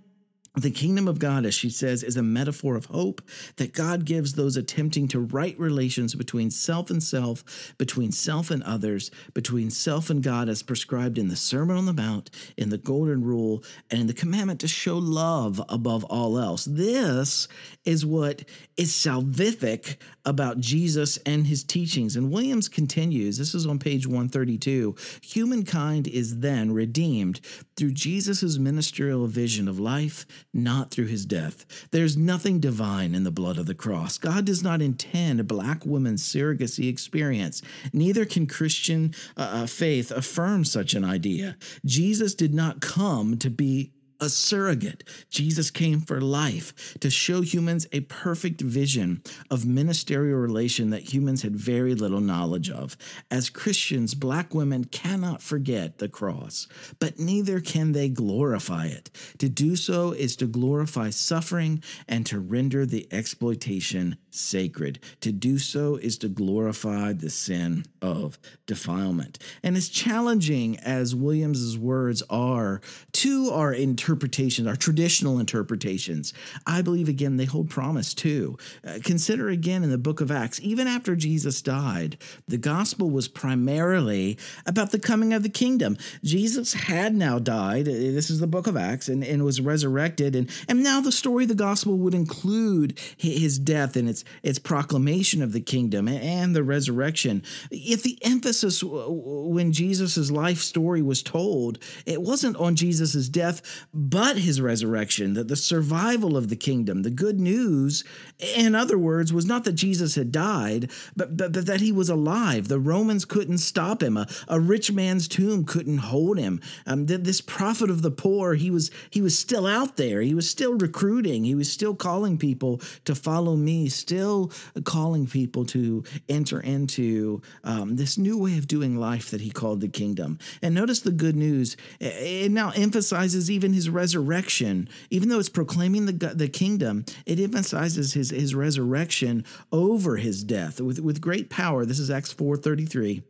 the 0.63 0.71
kingdom 0.71 1.09
of 1.09 1.19
God, 1.19 1.45
as 1.45 1.55
she 1.55 1.71
says, 1.71 2.03
is 2.03 2.17
a 2.17 2.23
metaphor 2.23 2.77
of 2.77 2.87
hope 2.87 3.23
that 3.57 3.73
God 3.73 4.05
gives 4.05 4.35
those 4.35 4.57
attempting 4.57 5.09
to 5.09 5.21
right 5.21 5.59
relations 5.59 6.15
between 6.15 6.51
self 6.51 6.91
and 6.91 7.03
self, 7.03 7.75
between 7.79 8.13
self 8.13 8.51
and 8.51 8.63
others, 8.63 9.11
between 9.35 9.71
self 9.71 10.11
and 10.11 10.23
God, 10.23 10.49
as 10.49 10.63
prescribed 10.63 11.19
in 11.19 11.29
the 11.29 11.37
Sermon 11.37 11.77
on 11.77 11.87
the 11.87 11.93
Mount, 11.93 12.31
in 12.57 12.71
the 12.71 12.79
Golden 12.79 13.23
Rule, 13.25 13.63
and 13.91 14.01
in 14.01 14.07
the 14.07 14.15
commandment 14.15 14.61
to 14.61 14.69
show 14.69 14.99
love 14.99 15.61
above 15.69 16.05
all 16.05 16.39
else. 16.39 16.65
This 16.65 17.49
is 17.85 18.05
what 18.05 18.45
is 18.77 18.93
salvific 18.93 19.97
about 20.25 20.61
Jesus 20.61 21.17
and 21.19 21.47
his 21.47 21.65
teachings. 21.65 22.17
And 22.17 22.31
Williams 22.31 22.69
continues 22.69 23.39
this 23.39 23.55
is 23.55 23.67
on 23.67 23.79
page 23.79 24.07
132 24.07 24.95
humankind 25.23 26.07
is 26.07 26.41
then 26.41 26.73
redeemed 26.73 27.41
through 27.77 27.93
Jesus' 27.93 28.59
ministerial 28.59 29.27
vision 29.27 29.69
of 29.69 29.79
life, 29.79 30.27
not 30.55 30.91
through 30.91 31.07
his 31.07 31.27
death. 31.27 31.67
There's 31.91 32.17
nothing 32.17 32.61
divine 32.61 33.15
in 33.15 33.25
the 33.25 33.31
blood 33.31 33.59
of 33.59 33.67
the 33.67 33.75
cross. 33.75 34.19
God 34.19 34.45
does 34.45 34.63
not 34.63 34.83
intend 34.83 35.41
a 35.41 35.45
black 35.45 35.85
woman's 35.85 36.23
surrogacy 36.23 36.89
experience. 36.89 37.63
Neither 37.93 38.25
can 38.25 38.47
Christian 38.47 39.15
uh, 39.37 39.63
uh 39.63 39.67
faith 39.67 40.11
affirm 40.11 40.65
such 40.65 40.95
an 40.95 41.05
idea. 41.05 41.57
Jesus 41.85 42.35
did 42.35 42.55
not 42.55 42.81
come 42.81 43.39
to 43.39 43.51
be 43.51 43.93
a 44.21 44.29
surrogate. 44.29 45.05
Jesus 45.31 45.71
came 45.71 46.01
for 46.01 46.21
life 46.21 46.97
to 47.01 47.11
show 47.11 47.41
humans 47.41 47.87
a 47.93 48.01
perfect 48.01 48.61
vision 48.61 49.23
of 49.51 49.67
ministerial 49.67 50.39
relation 50.39 50.91
that 50.91 51.13
humans 51.13 51.43
had 51.43 51.55
very 51.55 51.95
little 51.95 52.21
knowledge 52.21 52.71
of. 52.71 52.97
As 53.31 53.51
Christians, 53.51 54.15
black 54.15 54.55
women 54.55 54.85
cannot 54.85 55.43
forget 55.43 55.99
the 55.99 56.09
cross, 56.09 56.67
but 56.99 57.19
neither 57.19 57.61
can 57.61 57.93
they 57.93 58.09
glorify 58.09 58.87
it. 58.87 59.11
To 59.39 59.49
do 59.49 59.77
so 59.77 60.13
is 60.13 60.37
to 60.37 60.47
glorify 60.47 61.11
suffering 61.11 61.83
and 62.09 62.27
to 62.27 62.39
render 62.39 62.87
the 62.87 63.07
exploitation 63.13 64.17
sacred. 64.31 64.99
To 65.21 65.33
do 65.33 65.59
so 65.59 65.97
is 65.97 66.19
to 66.19 66.29
glorify 66.29 67.13
the 67.13 67.31
sin 67.31 67.85
of 68.03 68.39
defilement. 68.67 69.39
And 69.63 69.77
as 69.77 69.89
challenging 69.89 70.79
as 70.79 71.15
Williams's 71.15 71.79
words 71.79 72.23
are 72.31 72.81
to 73.13 73.51
our 73.51 73.75
interpretations, 74.09 74.69
our 74.69 74.77
traditional 74.77 75.39
interpretations, 75.39 76.35
I 76.67 76.83
believe 76.83 77.09
again 77.09 77.37
they 77.37 77.47
hold 77.47 77.71
promise 77.71 78.13
too. 78.15 78.59
Uh, 78.87 78.99
consider 79.03 79.49
again 79.49 79.83
in 79.83 79.91
the 79.91 79.99
book 79.99 80.21
of 80.21 80.31
Acts, 80.31 80.61
even 80.63 80.87
after 80.87 81.17
Jesus 81.17 81.63
died, 81.63 82.19
the 82.47 82.59
gospel 82.59 83.11
was 83.11 83.29
primarily 83.29 84.39
about 84.67 84.93
the 84.93 84.99
coming 84.99 85.33
of 85.33 85.43
the 85.43 85.49
kingdom. 85.49 85.97
Jesus 86.23 86.75
had 86.75 87.15
now 87.15 87.39
died. 87.39 87.89
Uh, 87.89 87.93
this 87.93 88.29
is 88.31 88.41
the 88.41 88.47
book 88.47 88.67
of 88.67 88.77
Acts 88.77 89.09
and, 89.09 89.25
and 89.25 89.45
was 89.45 89.61
resurrected. 89.61 90.37
And, 90.37 90.51
and 90.69 90.83
now 90.83 91.01
the 91.01 91.13
story 91.13 91.45
of 91.45 91.49
the 91.49 91.55
gospel 91.55 91.97
would 91.97 92.15
include 92.15 92.99
his 93.17 93.59
death 93.59 93.97
and 93.97 94.09
its 94.09 94.19
its 94.19 94.25
its 94.43 94.59
proclamation 94.59 95.43
of 95.43 95.53
the 95.53 95.61
kingdom 95.61 96.09
and 96.09 96.55
the 96.55 96.63
resurrection. 96.63 97.43
If 97.71 98.03
the 98.03 98.19
emphasis 98.23 98.83
when 98.85 99.73
Jesus' 99.73 100.31
life 100.31 100.59
story 100.59 101.03
was 101.03 101.23
told, 101.23 101.79
it 102.07 102.21
wasn't 102.23 102.57
on 102.57 102.75
Jesus' 102.75 103.29
death, 103.29 103.63
but 103.99 104.39
his 104.39 104.61
resurrection, 104.61 105.35
that 105.35 105.49
the 105.49 105.57
survival 105.57 106.37
of 106.37 106.49
the 106.49 106.57
kingdom, 106.57 107.03
the 107.03 107.11
good 107.11 107.41
news, 107.41 108.05
in 108.39 108.77
other 108.77 108.97
words, 108.97 109.33
was 109.33 109.45
not 109.45 109.65
that 109.65 109.73
Jesus 109.73 110.15
had 110.15 110.31
died, 110.31 110.89
but, 111.17 111.37
but, 111.37 111.51
but 111.51 111.67
that 111.67 111.81
he 111.81 111.91
was 111.91 112.09
alive. 112.09 112.69
The 112.69 112.79
Romans 112.79 113.25
couldn't 113.25 113.59
stop 113.59 114.01
him. 114.01 114.17
A, 114.17 114.29
a 114.47 114.61
rich 114.61 114.93
man's 114.93 115.27
tomb 115.27 115.65
couldn't 115.65 115.99
hold 115.99 116.39
him. 116.39 116.61
Um, 116.87 117.07
this 117.07 117.41
prophet 117.41 117.91
of 117.91 118.03
the 118.03 118.13
poor, 118.13 118.55
he 118.55 118.71
was 118.71 118.93
he 119.11 119.21
was 119.21 119.37
still 119.37 119.67
out 119.67 119.97
there. 119.97 120.23
He 120.23 120.35
was 120.35 120.49
still 120.49 120.75
recruiting. 120.75 121.43
He 121.43 121.57
was 121.57 121.73
still 121.73 121.97
calling 121.97 122.39
people 122.39 122.81
to 123.05 123.17
follow 123.17 123.57
me, 123.57 123.89
still 123.89 124.53
calling 124.85 125.27
people 125.27 125.65
to 125.67 126.05
enter 126.29 126.61
into 126.61 127.43
um, 127.65 127.97
this 127.97 128.17
new 128.17 128.39
way 128.39 128.59
of 128.59 128.69
doing 128.69 128.97
life 128.97 129.33
that 129.33 129.41
he 129.41 129.51
called 129.51 129.81
the 129.81 129.89
kingdom. 129.89 130.39
And 130.63 130.73
notice 130.73 131.01
the 131.01 131.11
good 131.11 131.35
news. 131.35 131.77
It 131.99 132.53
now 132.53 132.71
emphasizes 132.77 133.51
even 133.51 133.73
his 133.73 133.88
resurrection. 133.89 134.89
Even 135.11 135.29
though 135.29 135.39
it's 135.39 135.49
proclaiming 135.49 136.07
the, 136.07 136.13
the 136.13 136.49
kingdom, 136.49 137.05
it 137.27 137.41
emphasizes 137.41 138.15
his, 138.15 138.31
his 138.31 138.55
resurrection 138.55 139.45
over 139.73 140.17
his 140.17 140.45
death 140.45 140.81
with, 140.81 141.01
with 141.01 141.21
great 141.21 141.51
power. 141.51 141.85
This 141.85 141.99
is 141.99 142.11
Acts 142.11 142.33
4.33. 142.35 143.23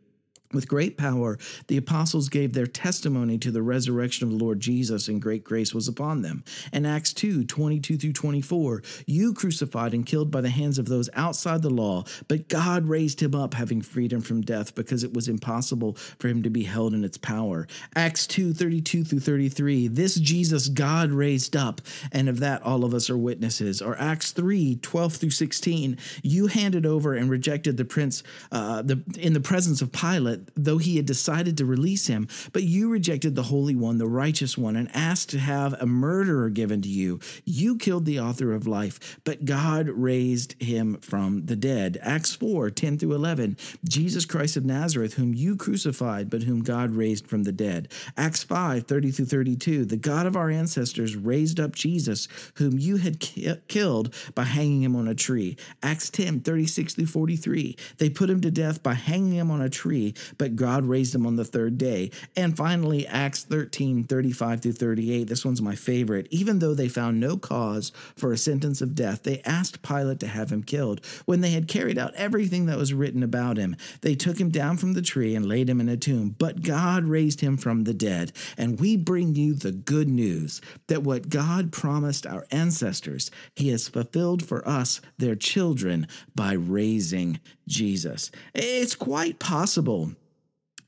With 0.51 0.67
great 0.67 0.97
power, 0.97 1.37
the 1.67 1.77
apostles 1.77 2.27
gave 2.27 2.53
their 2.53 2.65
testimony 2.65 3.37
to 3.37 3.51
the 3.51 3.61
resurrection 3.61 4.25
of 4.25 4.31
the 4.31 4.43
Lord 4.43 4.59
Jesus, 4.59 5.07
and 5.07 5.21
great 5.21 5.43
grace 5.43 5.75
was 5.75 5.87
upon 5.87 6.23
them. 6.23 6.43
In 6.73 6.87
Acts 6.87 7.13
2 7.13 7.43
22 7.43 7.97
through 7.97 8.13
24, 8.13 8.81
you 9.05 9.35
crucified 9.35 9.93
and 9.93 10.07
killed 10.07 10.31
by 10.31 10.41
the 10.41 10.49
hands 10.49 10.79
of 10.79 10.87
those 10.87 11.07
outside 11.13 11.61
the 11.61 11.69
law, 11.69 12.03
but 12.27 12.47
God 12.47 12.87
raised 12.87 13.21
him 13.21 13.35
up, 13.35 13.53
having 13.53 13.83
freed 13.83 14.11
him 14.11 14.21
from 14.21 14.41
death, 14.41 14.73
because 14.73 15.03
it 15.03 15.13
was 15.13 15.27
impossible 15.27 15.93
for 16.17 16.27
him 16.27 16.41
to 16.41 16.49
be 16.49 16.63
held 16.63 16.95
in 16.95 17.03
its 17.03 17.19
power. 17.19 17.67
Acts 17.95 18.25
2 18.25 18.51
32 18.51 19.03
through 19.03 19.19
33, 19.19 19.87
this 19.87 20.15
Jesus 20.15 20.67
God 20.67 21.11
raised 21.11 21.55
up, 21.55 21.79
and 22.11 22.27
of 22.27 22.39
that 22.39 22.63
all 22.63 22.83
of 22.83 22.95
us 22.95 23.07
are 23.11 23.17
witnesses. 23.17 23.83
Or 23.83 23.95
Acts 24.01 24.31
3 24.31 24.77
12 24.77 25.13
through 25.13 25.29
16, 25.29 25.95
you 26.23 26.47
handed 26.47 26.87
over 26.87 27.13
and 27.13 27.29
rejected 27.29 27.77
the 27.77 27.85
prince 27.85 28.23
uh, 28.51 28.81
the, 28.81 29.03
in 29.19 29.33
the 29.33 29.39
presence 29.39 29.83
of 29.83 29.91
Pilate 29.91 30.38
though 30.55 30.77
he 30.77 30.97
had 30.97 31.05
decided 31.05 31.57
to 31.57 31.65
release 31.65 32.07
him, 32.07 32.27
but 32.53 32.63
you 32.63 32.89
rejected 32.89 33.35
the 33.35 33.43
Holy 33.43 33.75
One, 33.75 33.97
the 33.97 34.07
righteous 34.07 34.57
one, 34.57 34.75
and 34.75 34.89
asked 34.93 35.29
to 35.29 35.39
have 35.39 35.73
a 35.73 35.85
murderer 35.85 36.49
given 36.49 36.81
to 36.81 36.89
you. 36.89 37.19
You 37.45 37.77
killed 37.77 38.05
the 38.05 38.19
author 38.19 38.53
of 38.53 38.67
life, 38.67 39.19
but 39.23 39.45
God 39.45 39.87
raised 39.89 40.61
him 40.61 40.97
from 40.97 41.45
the 41.45 41.55
dead. 41.55 41.99
Acts 42.01 42.35
4 42.35 42.69
10 42.69 42.97
through 42.97 43.13
11. 43.13 43.57
Jesus 43.87 44.25
Christ 44.25 44.57
of 44.57 44.65
Nazareth, 44.65 45.13
whom 45.13 45.33
you 45.33 45.55
crucified, 45.55 46.29
but 46.29 46.43
whom 46.43 46.61
God 46.61 46.91
raised 46.91 47.27
from 47.27 47.43
the 47.43 47.51
dead. 47.51 47.89
Acts 48.17 48.43
5 48.43 48.85
30 48.85 49.11
through 49.11 49.25
32. 49.25 49.85
The 49.85 49.97
God 49.97 50.25
of 50.25 50.35
our 50.35 50.49
ancestors 50.49 51.15
raised 51.15 51.59
up 51.59 51.75
Jesus, 51.75 52.27
whom 52.55 52.77
you 52.77 52.97
had 52.97 53.19
ki- 53.19 53.55
killed 53.67 54.13
by 54.35 54.43
hanging 54.43 54.83
him 54.83 54.95
on 54.95 55.07
a 55.07 55.15
tree. 55.15 55.57
Acts 55.83 56.09
10 56.09 56.41
36 56.41 56.93
through 56.95 57.05
43. 57.05 57.75
They 57.97 58.09
put 58.09 58.29
him 58.29 58.41
to 58.41 58.51
death 58.51 58.81
by 58.83 58.93
hanging 58.93 59.33
him 59.33 59.51
on 59.51 59.61
a 59.61 59.69
tree, 59.69 60.13
but 60.37 60.55
God 60.55 60.85
raised 60.85 61.15
him 61.15 61.25
on 61.25 61.35
the 61.35 61.45
third 61.45 61.77
day. 61.77 62.11
And 62.35 62.55
finally, 62.55 63.07
Acts 63.07 63.43
13 63.43 64.03
35 64.03 64.61
through 64.61 64.71
38. 64.73 65.27
This 65.27 65.45
one's 65.45 65.61
my 65.61 65.75
favorite. 65.75 66.27
Even 66.29 66.59
though 66.59 66.73
they 66.73 66.87
found 66.87 67.19
no 67.19 67.37
cause 67.37 67.91
for 68.15 68.31
a 68.31 68.37
sentence 68.37 68.81
of 68.81 68.95
death, 68.95 69.23
they 69.23 69.41
asked 69.41 69.81
Pilate 69.81 70.19
to 70.19 70.27
have 70.27 70.51
him 70.51 70.63
killed. 70.63 71.05
When 71.25 71.41
they 71.41 71.51
had 71.51 71.67
carried 71.67 71.97
out 71.97 72.13
everything 72.15 72.65
that 72.67 72.77
was 72.77 72.93
written 72.93 73.23
about 73.23 73.57
him, 73.57 73.75
they 74.01 74.15
took 74.15 74.39
him 74.39 74.49
down 74.49 74.77
from 74.77 74.93
the 74.93 75.01
tree 75.01 75.35
and 75.35 75.45
laid 75.45 75.69
him 75.69 75.81
in 75.81 75.89
a 75.89 75.97
tomb. 75.97 76.35
But 76.37 76.61
God 76.61 77.05
raised 77.05 77.41
him 77.41 77.57
from 77.57 77.83
the 77.83 77.93
dead. 77.93 78.31
And 78.57 78.79
we 78.79 78.97
bring 78.97 79.35
you 79.35 79.53
the 79.53 79.71
good 79.71 80.09
news 80.09 80.61
that 80.87 81.03
what 81.03 81.29
God 81.29 81.71
promised 81.71 82.25
our 82.25 82.45
ancestors, 82.51 83.31
he 83.55 83.69
has 83.69 83.87
fulfilled 83.87 84.43
for 84.43 84.67
us, 84.67 85.01
their 85.17 85.35
children, 85.35 86.07
by 86.35 86.53
raising 86.53 87.39
Jesus. 87.69 88.31
It's 88.53 88.95
quite 88.95 89.39
possible 89.39 90.11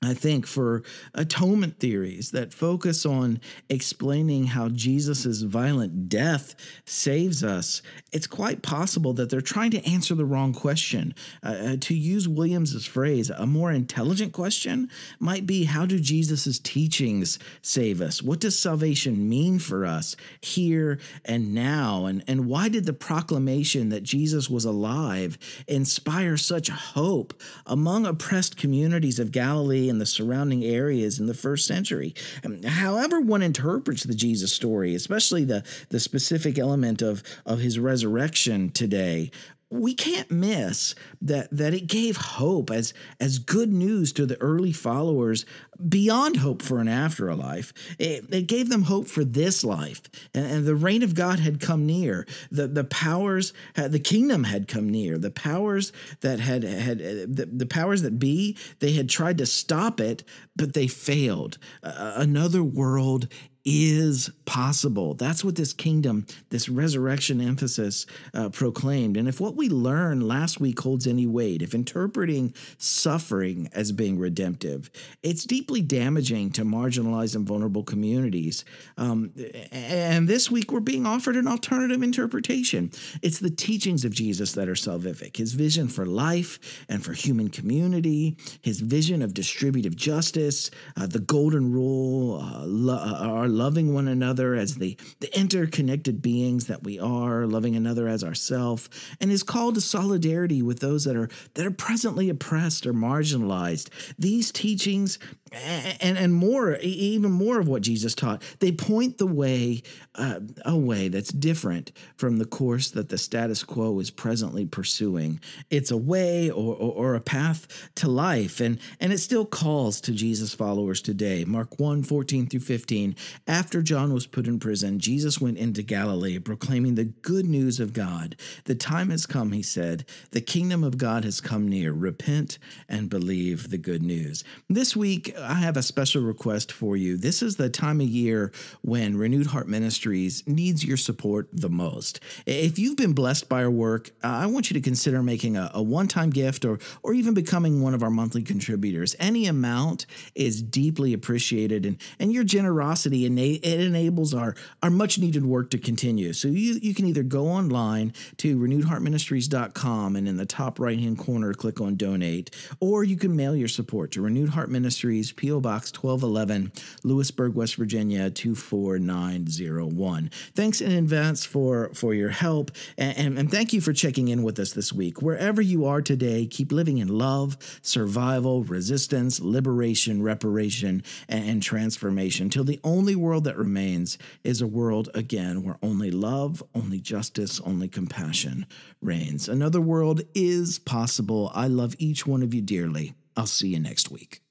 I 0.04 0.16
think, 0.16 0.48
for 0.48 0.82
atonement 1.14 1.78
theories 1.78 2.32
that 2.32 2.56
focus 2.56 3.06
on 3.06 3.40
explaining 3.70 4.46
how 4.48 4.70
Jesus' 4.70 5.44
violent 5.44 6.10
death 6.10 6.56
saves 6.86 7.44
us, 7.44 7.84
it's 8.12 8.26
quite 8.26 8.64
possible 8.64 9.14
that 9.14 9.30
they're 9.30 9.42
trying 9.42 9.70
to 9.72 9.88
answer 9.88 10.16
the 10.16 10.26
wrong 10.26 10.54
question. 10.54 11.14
Uh, 11.44 11.50
uh 11.50 11.76
to 11.82 11.94
use 11.94 12.28
Williams's 12.28 12.88
phrase, 12.88 13.30
a 13.30 13.46
more 13.46 13.72
intelligent 13.72 14.34
question 14.34 14.90
might 15.20 15.46
be 15.46 15.66
how 15.66 15.86
do 15.86 16.00
Jesus' 16.00 16.58
teachings 16.58 17.38
save 17.62 18.02
us? 18.02 18.24
What 18.24 18.40
does 18.40 18.58
salvation 18.58 19.30
mean 19.30 19.60
for 19.60 19.86
us 19.86 20.16
here 20.42 21.00
and 21.26 21.54
now? 21.54 22.08
And, 22.08 22.24
and 22.28 22.48
why 22.48 22.70
did 22.70 22.88
the 22.88 22.94
proclamation 22.94 23.90
that 23.90 24.02
Jesus 24.02 24.50
was 24.50 24.66
alive 24.66 25.38
inspire 25.68 26.38
such 26.38 26.70
hope 26.70 27.40
among 27.68 28.08
oppressed 28.08 28.58
communities 28.58 29.20
of 29.20 29.32
Galilee? 29.32 29.91
And 29.92 30.02
the 30.02 30.06
surrounding 30.08 30.64
areas 30.64 31.20
in 31.20 31.28
the 31.28 31.36
first 31.36 31.68
century. 31.68 32.16
Um, 32.44 32.64
however, 32.64 33.22
one 33.22 33.44
interprets 33.44 34.04
the 34.04 34.16
Jesus 34.16 34.52
story, 34.52 34.96
especially 34.96 35.44
the, 35.44 35.64
the 35.90 36.00
specific 36.00 36.58
element 36.58 37.04
of, 37.04 37.22
of 37.46 37.60
his 37.60 37.78
resurrection 37.78 38.72
today, 38.72 39.30
we 39.72 39.94
can't 39.94 40.30
miss 40.30 40.94
that 41.22 41.48
that 41.50 41.74
it 41.74 41.88
gave 41.88 42.18
hope 42.18 42.70
as 42.70 42.94
as 43.20 43.40
good 43.40 43.72
news 43.72 44.12
to 44.14 44.26
the 44.26 44.40
early 44.42 44.74
followers 44.74 45.46
beyond 45.88 46.38
hope 46.38 46.62
for 46.62 46.80
an 46.80 46.88
afterlife. 46.88 47.74
It, 47.98 48.26
it 48.32 48.48
gave 48.48 48.70
them 48.70 48.84
hope 48.84 49.08
for 49.08 49.24
this 49.24 49.64
life, 49.64 50.02
and, 50.34 50.46
and, 50.46 50.66
the 50.66 50.76
reign 50.76 51.02
of 51.02 51.16
God 51.16 51.40
had 51.40 51.60
come 51.60 51.86
near. 51.86 52.28
the 52.52 52.68
The 52.68 52.84
powers, 52.84 53.54
the 53.76 54.00
kingdom 54.00 54.44
had 54.44 54.68
come 54.68 54.90
near. 54.90 55.18
The 55.18 55.32
powers 55.32 55.92
that 56.20 56.40
had 56.40 56.64
had 56.64 57.00
the, 57.00 57.50
the 57.52 57.66
powers 57.66 58.02
that 58.02 58.20
be, 58.20 58.58
they 58.80 58.92
had 58.92 59.10
tried 59.10 59.38
to 59.40 59.46
stop 59.46 60.00
it, 60.00 60.24
but 60.56 60.74
they 60.74 60.88
failed. 60.88 61.58
Uh, 61.82 62.14
another 62.18 62.64
world 62.64 63.28
is 63.64 64.30
possible. 64.46 65.14
That's 65.14 65.44
what 65.44 65.56
this 65.56 65.74
kingdom, 65.74 66.26
this 66.50 66.68
resurrection 66.68 67.42
emphasis 67.42 68.06
uh, 68.34 68.50
proclaimed. 68.50 69.18
And 69.18 69.28
if 69.28 69.40
what 69.40 69.56
we 69.56 69.70
learned 69.70 70.28
last 70.28 70.60
week 70.60 70.80
holds 70.80 71.06
any 71.08 71.28
weight, 71.28 71.62
if 71.62 71.74
interpreting 71.74 72.54
suffering 72.78 73.70
as 73.74 73.92
being 73.92 74.18
redemptive, 74.18 74.90
it's 75.24 75.46
deeply 75.46 75.82
damaging 75.82 76.52
to 76.52 76.64
marginalized 76.64 77.36
and 77.36 77.48
vulnerable 77.48 77.84
communities. 77.84 78.66
Um, 78.98 79.34
and 79.72 80.28
this 80.28 80.50
week, 80.50 80.72
we're 80.72 80.80
being 80.80 81.06
offered 81.06 81.36
an 81.36 81.48
alternative 81.48 82.02
interpretation. 82.02 82.92
It's 83.22 83.40
the 83.40 83.50
teachings 83.50 84.06
of 84.06 84.12
Jesus 84.14 84.54
that 84.54 84.68
are 84.68 84.74
salvific, 84.74 85.38
his 85.38 85.54
vision 85.54 85.88
for 85.88 86.06
life 86.06 86.86
and 86.90 87.04
for 87.04 87.14
human 87.14 87.50
community, 87.50 88.38
his 88.62 88.82
vision 88.82 89.22
of 89.22 89.34
distributive 89.34 89.96
justice, 89.96 90.72
uh, 90.98 91.06
the 91.06 91.20
golden 91.20 91.72
rule, 91.72 92.42
uh, 92.42 92.66
lo- 92.66 92.96
uh, 92.96 93.28
our 93.28 93.51
loving 93.52 93.94
one 93.94 94.08
another 94.08 94.56
as 94.56 94.76
the, 94.76 94.98
the 95.20 95.38
interconnected 95.38 96.22
beings 96.22 96.68
that 96.68 96.84
we 96.84 97.00
are, 97.00 97.46
loving 97.46 97.76
another 97.76 98.08
as 98.08 98.24
ourself, 98.24 98.90
and 99.20 99.30
his 99.30 99.44
call 99.44 99.74
to 99.74 99.82
solidarity 99.82 100.62
with 100.62 100.80
those 100.80 101.04
that 101.04 101.16
are 101.16 101.30
that 101.54 101.66
are 101.66 101.72
presently 101.72 102.30
oppressed 102.30 102.86
or 102.86 102.94
marginalized. 102.94 103.90
These 104.18 104.52
teachings 104.52 105.20
and 105.52 106.18
and 106.18 106.34
more, 106.34 106.78
even 106.78 107.32
more 107.32 107.60
of 107.60 107.68
what 107.68 107.82
Jesus 107.82 108.16
taught, 108.16 108.42
they 108.60 108.72
point 108.72 109.18
the 109.18 109.28
way 109.28 109.84
uh, 110.16 110.40
a 110.66 110.78
way 110.78 111.10
that's 111.10 111.32
different 111.32 111.92
from 112.16 112.38
the 112.38 112.46
course 112.46 112.92
that 112.92 113.10
the 113.10 113.18
status 113.18 113.64
quo 113.64 114.00
is 114.00 114.12
presently 114.12 114.66
pursuing. 114.66 115.40
It's 115.70 115.92
a 115.92 115.98
way 115.98 116.50
or, 116.50 116.76
or, 116.76 116.94
or 116.94 117.16
a 117.16 117.22
path 117.22 117.68
to 117.96 118.08
life, 118.08 118.62
and 118.62 118.80
and 119.00 119.12
it 119.12 119.18
still 119.18 119.46
calls 119.46 120.00
to 120.02 120.14
Jesus 120.14 120.54
followers 120.54 121.02
today. 121.02 121.44
Mark 121.44 121.80
1, 121.80 122.04
14 122.04 122.48
through 122.48 122.60
15. 122.62 123.16
After 123.46 123.82
John 123.82 124.14
was 124.14 124.28
put 124.28 124.48
in 124.48 124.60
prison, 124.60 125.00
Jesus 125.00 125.42
went 125.42 125.58
into 125.58 125.84
Galilee 125.84 126.40
proclaiming 126.40 126.96
the 126.96 127.06
good 127.06 127.46
news 127.46 127.80
of 127.80 127.94
God. 127.94 128.38
The 128.66 128.76
time 128.76 129.10
has 129.10 129.26
come, 129.26 129.52
he 129.52 129.64
said. 129.64 130.06
The 130.32 130.42
kingdom 130.42 130.84
of 130.84 130.98
God 130.98 131.26
has 131.26 131.42
come 131.42 131.68
near. 131.68 131.92
Repent 131.92 132.58
and 132.88 133.10
believe 133.10 133.70
the 133.70 133.78
good 133.78 134.02
news. 134.02 134.44
This 134.70 134.96
week, 134.96 135.34
I 135.42 135.56
have 135.56 135.78
a 135.78 135.84
special 135.84 136.22
request 136.22 136.72
for 136.72 136.96
you. 136.96 137.18
This 137.18 137.42
is 137.42 137.56
the 137.56 137.70
time 137.70 138.02
of 138.02 138.08
year 138.08 138.52
when 138.82 139.18
Renewed 139.18 139.48
Heart 139.48 139.68
Ministries 139.68 140.44
needs 140.48 140.86
your 140.86 140.98
support 140.98 141.48
the 141.52 141.70
most. 141.70 142.20
If 142.46 142.78
you've 142.78 142.98
been 142.98 143.14
blessed 143.14 143.50
by 143.50 143.64
our 143.64 143.72
work, 143.72 144.12
I 144.24 144.46
want 144.46 144.70
you 144.70 144.76
to 144.76 144.82
consider 144.82 145.24
making 145.24 145.58
a, 145.58 145.72
a 145.74 145.82
one 145.82 146.08
time 146.08 146.30
gift 146.30 146.66
or, 146.66 146.80
or 147.04 147.14
even 147.14 147.34
becoming 147.34 147.82
one 147.82 147.94
of 147.94 148.04
our 148.04 148.10
monthly 148.10 148.44
contributors. 148.44 149.16
Any 149.20 149.48
amount 149.48 150.06
is 150.36 150.62
deeply 150.62 151.14
appreciated, 151.14 151.86
and, 151.86 151.98
and 152.20 152.32
your 152.32 152.44
generosity 152.44 153.26
and 153.26 153.38
it 153.40 153.64
enables 153.64 154.34
our, 154.34 154.56
our 154.84 154.90
much 154.90 155.18
needed 155.18 155.46
work 155.46 155.70
to 155.72 155.78
continue. 155.78 156.34
So 156.34 156.48
you, 156.48 156.80
you 156.82 156.94
can 156.94 157.06
either 157.06 157.24
go 157.24 157.48
online 157.48 158.14
to 158.38 158.58
renewedheartministries.com 158.58 160.16
and 160.16 160.28
in 160.28 160.38
the 160.38 160.46
top 160.46 160.80
right 160.80 161.00
hand 161.00 161.18
corner, 161.18 161.54
click 161.54 161.82
on 161.82 161.96
donate, 161.96 162.56
or 162.80 163.04
you 163.04 163.18
can 163.18 163.36
mail 163.36 163.56
your 163.56 163.68
support 163.68 164.12
to 164.12 164.22
Renewed 164.22 164.50
Heart 164.50 164.70
Ministries, 164.70 165.31
P.O. 165.32 165.62
Box 165.62 165.92
1211, 165.92 166.72
Lewisburg, 167.04 167.56
West 167.56 167.76
Virginia 167.76 168.30
24901. 168.30 170.30
Thanks 170.54 170.82
in 170.82 170.92
advance 170.92 171.46
for, 171.46 171.92
for 171.94 172.14
your 172.14 172.30
help, 172.30 172.72
and, 172.98 173.18
and, 173.18 173.40
and 173.40 173.52
thank 173.52 173.74
you 173.74 173.82
for 173.82 173.94
checking 173.94 174.28
in 174.28 174.44
with 174.44 174.60
us 174.60 174.74
this 174.74 174.94
week. 174.94 175.22
Wherever 175.22 175.62
you 175.62 175.86
are 175.86 176.02
today, 176.02 176.46
keep 176.46 176.72
living 176.72 176.98
in 176.98 177.08
love, 177.08 177.58
survival, 177.82 178.64
resistance, 178.64 179.40
liberation, 179.40 180.22
reparation, 180.22 181.04
and, 181.28 181.50
and 181.50 181.64
transformation 181.64 182.50
till 182.50 182.64
the 182.64 182.80
only 182.84 183.16
world 183.16 183.44
that 183.44 183.58
remains 183.58 184.18
is 184.44 184.62
a 184.62 184.68
world, 184.68 185.10
again, 185.14 185.64
where 185.64 185.78
only 185.82 186.12
love, 186.12 186.64
only 186.74 187.00
justice, 187.00 187.60
only 187.62 187.88
compassion 187.88 188.66
reigns. 189.02 189.50
Another 189.50 189.82
world 189.82 190.22
is 190.34 190.80
possible. 190.80 191.52
I 191.54 191.68
love 191.68 191.96
each 191.98 192.26
one 192.26 192.44
of 192.44 192.54
you 192.54 192.62
dearly. 192.62 193.14
I'll 193.36 193.46
see 193.46 193.70
you 193.70 193.80
next 193.80 194.12
week. 194.12 194.42